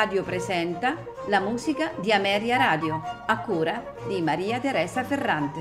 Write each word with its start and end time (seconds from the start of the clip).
Radio 0.00 0.22
presenta 0.22 0.96
la 1.26 1.40
musica 1.40 1.92
di 2.00 2.10
Ameria 2.10 2.56
Radio, 2.56 3.02
a 3.26 3.38
cura 3.40 3.96
di 4.08 4.22
Maria 4.22 4.58
Teresa 4.58 5.04
Ferrante. 5.04 5.60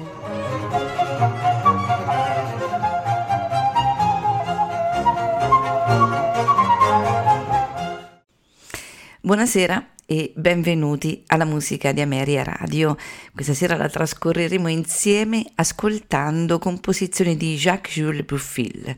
Buonasera 9.20 9.89
e 10.06 10.32
benvenuti 10.38 11.21
alla 11.28 11.44
musica 11.44 11.92
di 11.92 12.00
Ameria 12.00 12.42
Radio. 12.42 12.96
Questa 13.36 13.54
sera 13.54 13.75
la 13.75 13.89
trascorreremo 13.89 14.69
insieme 14.69 15.44
ascoltando 15.56 16.60
composizioni 16.60 17.36
di 17.36 17.58
Jacques-Jules 17.58 18.24
Buffil. 18.24 18.96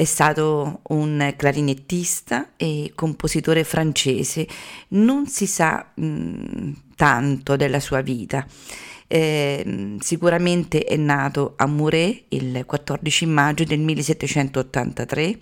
È 0.00 0.04
stato 0.04 0.80
un 0.84 1.34
clarinettista 1.36 2.52
e 2.56 2.92
compositore 2.94 3.64
francese, 3.64 4.48
non 4.92 5.26
si 5.26 5.46
sa 5.46 5.90
mh, 5.94 6.04
mm, 6.06 6.72
tanto 6.96 7.54
della 7.54 7.80
sua 7.80 8.00
vita. 8.00 8.46
Eh, 9.06 9.96
sicuramente 10.00 10.84
è 10.84 10.96
nato 10.96 11.52
a 11.56 11.66
Muret 11.66 12.22
il 12.28 12.62
14 12.64 13.26
maggio 13.26 13.64
del 13.64 13.80
1783 13.80 15.38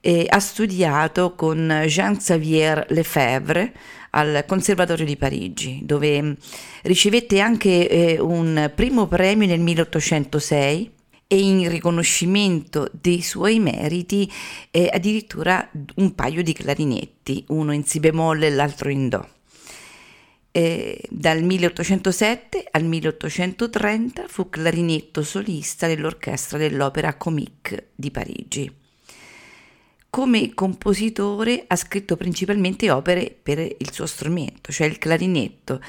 e 0.00 0.24
ha 0.26 0.40
studiato 0.40 1.34
con 1.34 1.82
Jean-Xavier 1.84 2.86
Lefebvre 2.88 3.74
al 4.12 4.44
Conservatorio 4.46 5.04
di 5.04 5.18
Parigi, 5.18 5.80
dove 5.84 6.38
ricevette 6.84 7.40
anche 7.40 7.86
eh, 7.86 8.18
un 8.18 8.72
primo 8.74 9.06
premio 9.06 9.46
nel 9.46 9.60
1806 9.60 10.96
e 11.30 11.38
in 11.38 11.68
riconoscimento 11.68 12.90
dei 12.90 13.20
suoi 13.20 13.60
meriti 13.60 14.28
eh, 14.70 14.88
addirittura 14.90 15.70
un 15.96 16.14
paio 16.14 16.42
di 16.42 16.54
clarinetti, 16.54 17.44
uno 17.48 17.72
in 17.72 17.84
si 17.84 18.00
bemolle 18.00 18.46
e 18.46 18.50
l'altro 18.50 18.88
in 18.88 19.10
do. 19.10 19.28
Eh, 20.50 20.98
dal 21.10 21.42
1807 21.42 22.68
al 22.70 22.84
1830 22.84 24.24
fu 24.26 24.48
clarinetto 24.48 25.22
solista 25.22 25.86
dell'orchestra 25.86 26.56
dell'Opera 26.56 27.14
Comique 27.16 27.90
di 27.94 28.10
Parigi. 28.10 28.74
Come 30.08 30.54
compositore 30.54 31.64
ha 31.66 31.76
scritto 31.76 32.16
principalmente 32.16 32.90
opere 32.90 33.36
per 33.40 33.58
il 33.58 33.92
suo 33.92 34.06
strumento, 34.06 34.72
cioè 34.72 34.86
il 34.86 34.96
clarinetto, 34.96 35.82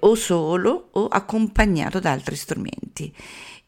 o 0.00 0.14
solo 0.16 0.88
o 0.92 1.06
accompagnato 1.06 2.00
da 2.00 2.10
altri 2.10 2.34
strumenti 2.34 3.14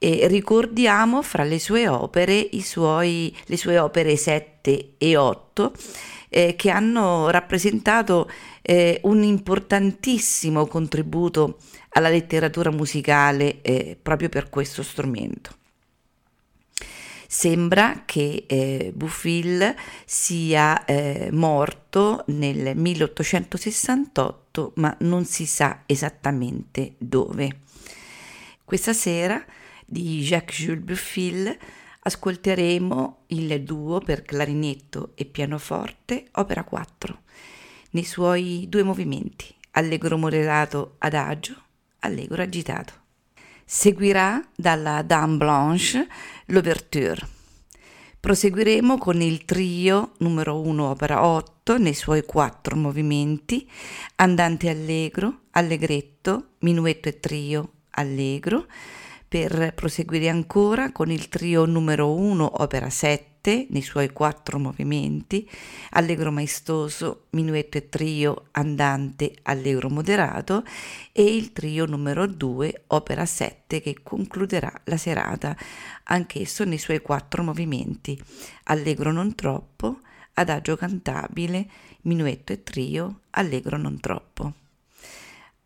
e 0.02 0.26
ricordiamo 0.26 1.22
fra 1.22 1.44
le 1.44 1.60
sue 1.60 1.86
opere 1.86 2.48
suoi, 2.60 3.32
le 3.46 3.56
sue 3.56 3.78
opere 3.78 4.16
7 4.16 4.94
e 4.98 5.16
8 5.16 5.72
eh, 6.28 6.56
che 6.56 6.70
hanno 6.70 7.30
rappresentato 7.30 8.28
eh, 8.62 8.98
un 9.04 9.22
importantissimo 9.22 10.66
contributo 10.66 11.58
alla 11.90 12.08
letteratura 12.08 12.72
musicale 12.72 13.60
eh, 13.62 13.96
proprio 14.00 14.28
per 14.28 14.50
questo 14.50 14.82
strumento. 14.82 15.54
Sembra 17.28 18.02
che 18.04 18.44
eh, 18.48 18.90
Buffil 18.92 19.72
sia 20.04 20.84
eh, 20.84 21.28
morto 21.30 22.24
nel 22.26 22.76
1868, 22.76 24.72
ma 24.76 24.94
non 25.00 25.24
si 25.24 25.46
sa 25.46 25.84
esattamente 25.86 26.94
dove. 26.98 27.58
Questa 28.64 28.92
sera 28.92 29.42
di 29.92 30.22
Jacques-Jules 30.22 30.82
Buffil 30.82 31.58
ascolteremo 32.04 33.24
il 33.26 33.62
duo 33.62 34.00
per 34.00 34.22
clarinetto 34.22 35.12
e 35.14 35.26
pianoforte, 35.26 36.28
opera 36.32 36.64
4, 36.64 37.20
nei 37.90 38.04
suoi 38.04 38.64
due 38.70 38.84
movimenti, 38.84 39.54
allegro 39.72 40.16
moderato 40.16 40.94
adagio, 40.98 41.54
allegro 42.00 42.40
agitato. 42.40 42.94
Seguirà 43.66 44.42
dalla 44.56 45.02
Dame 45.02 45.36
Blanche 45.36 46.08
l'ouverture. 46.46 47.28
Proseguiremo 48.18 48.96
con 48.96 49.20
il 49.20 49.44
trio 49.44 50.12
numero 50.18 50.58
1 50.58 50.88
opera 50.88 51.26
8 51.26 51.76
nei 51.76 51.94
suoi 51.94 52.24
quattro 52.24 52.76
movimenti, 52.76 53.68
andante 54.16 54.70
allegro, 54.70 55.42
allegretto, 55.50 56.52
minuetto 56.60 57.08
e 57.08 57.20
trio 57.20 57.72
allegro, 57.90 58.66
per 59.32 59.72
proseguire 59.72 60.28
ancora 60.28 60.92
con 60.92 61.10
il 61.10 61.30
trio 61.30 61.64
numero 61.64 62.14
1 62.14 62.60
opera 62.60 62.90
7 62.90 63.68
nei 63.70 63.80
suoi 63.80 64.12
quattro 64.12 64.58
movimenti, 64.58 65.48
allegro 65.92 66.30
maestoso, 66.30 67.28
minuetto 67.30 67.78
e 67.78 67.88
trio 67.88 68.48
andante 68.50 69.32
allegro 69.44 69.88
moderato 69.88 70.64
e 71.12 71.34
il 71.34 71.54
trio 71.54 71.86
numero 71.86 72.26
2 72.26 72.82
opera 72.88 73.24
7 73.24 73.80
che 73.80 74.02
concluderà 74.02 74.70
la 74.84 74.98
serata, 74.98 75.56
anch'esso 76.04 76.64
nei 76.64 76.76
suoi 76.76 77.00
quattro 77.00 77.42
movimenti, 77.42 78.22
allegro 78.64 79.12
non 79.12 79.34
troppo, 79.34 80.00
adagio 80.34 80.76
cantabile, 80.76 81.66
minuetto 82.02 82.52
e 82.52 82.62
trio, 82.62 83.20
allegro 83.30 83.78
non 83.78 83.98
troppo 83.98 84.60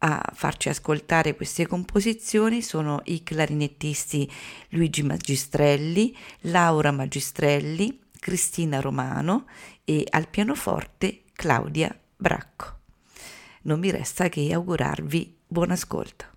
a 0.07 0.31
farci 0.33 0.69
ascoltare 0.69 1.35
queste 1.35 1.67
composizioni 1.67 2.63
sono 2.63 3.01
i 3.07 3.25
clarinettisti 3.25 4.31
Luigi 4.71 5.03
Magistrelli, 5.03 6.17
Laura 6.43 6.93
Magistrelli, 6.93 8.01
Cristina 8.21 8.81
Romano 8.81 9.47
e 9.85 10.07
al 10.11 10.29
pianoforte 10.29 11.23
Claudia 11.33 11.97
Bracco. 12.17 12.79
Non 13.63 13.81
mi 13.81 13.91
resta 13.91 14.29
che 14.29 14.53
augurarvi 14.53 15.39
buon 15.49 15.73
ascolto. 15.73 16.35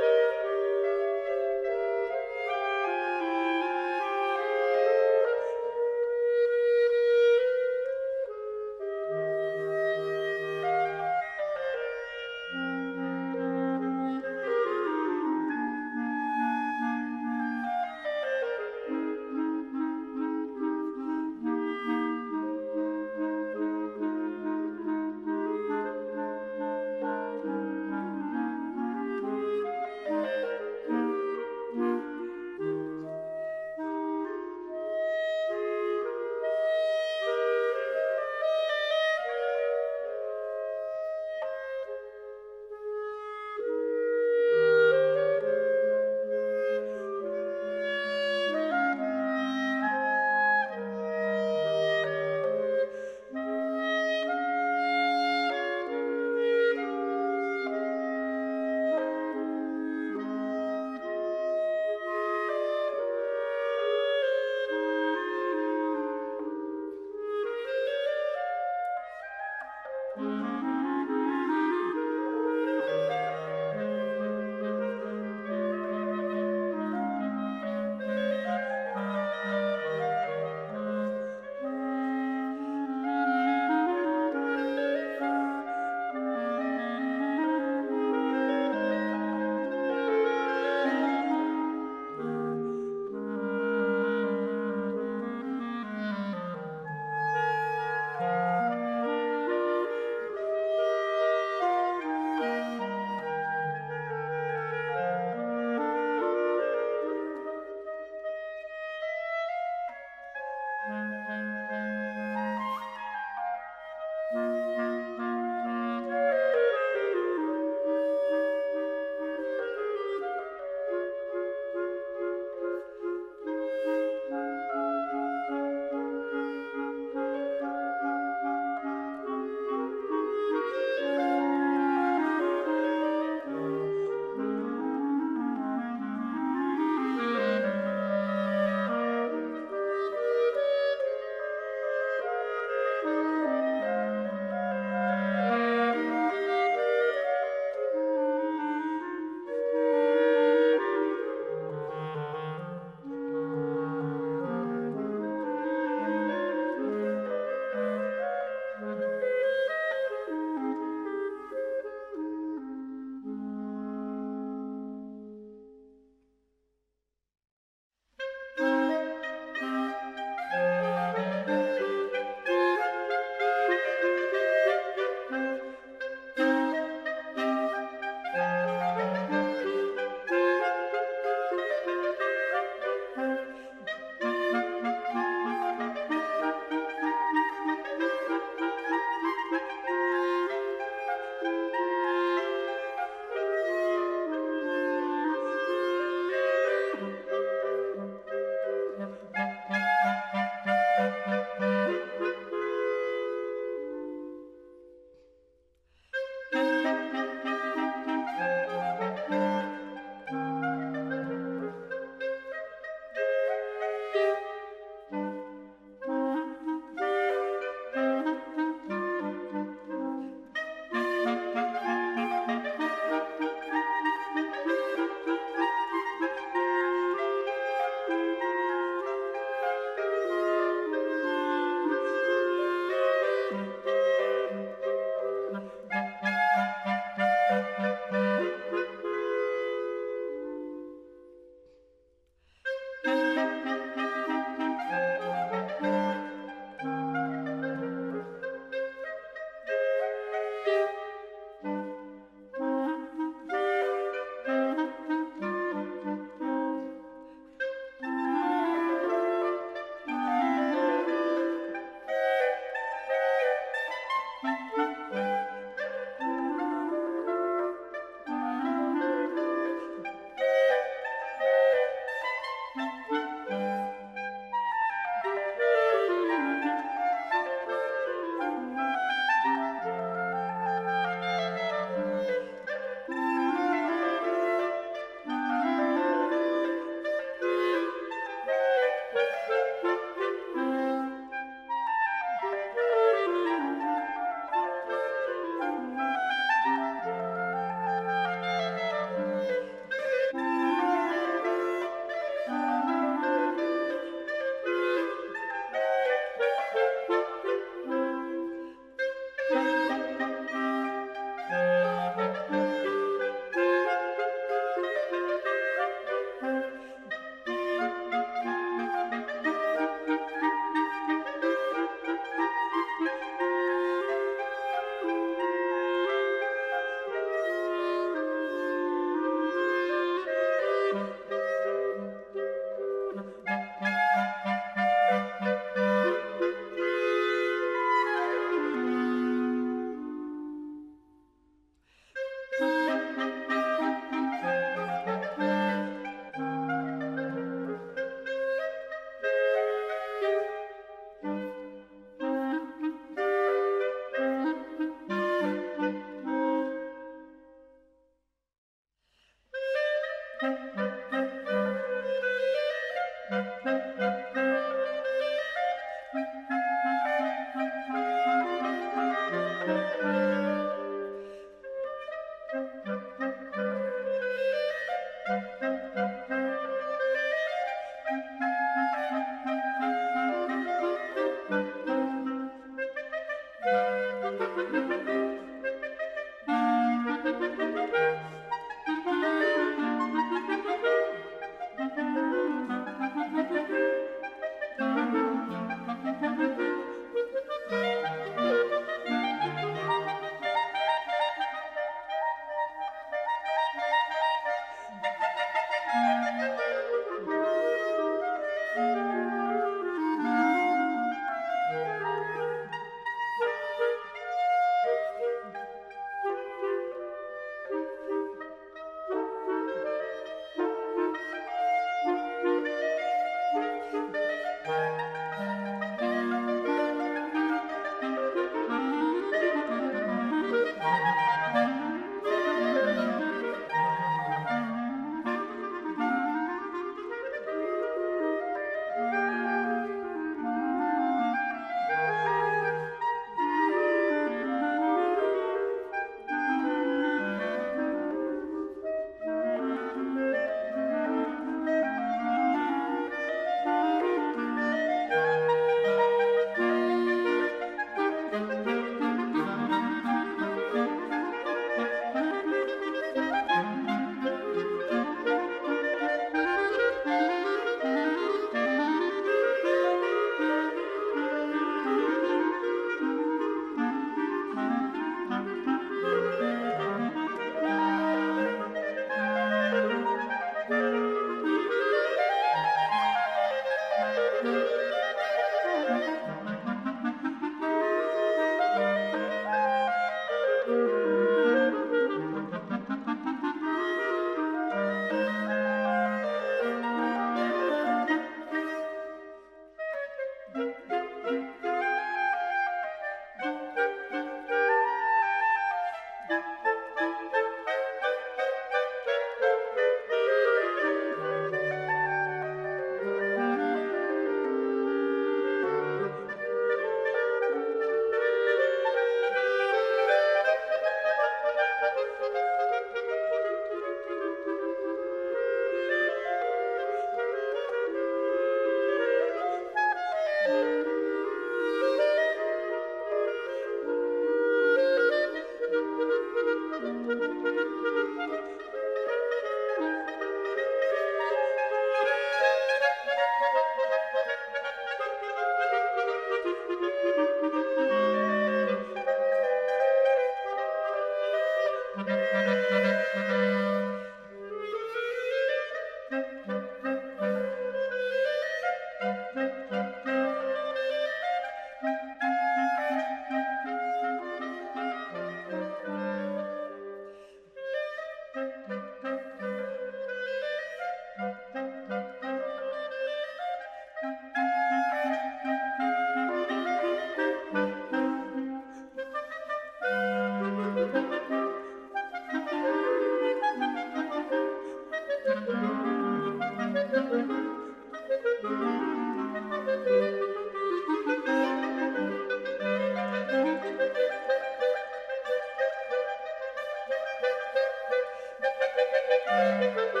Música 599.27 600.00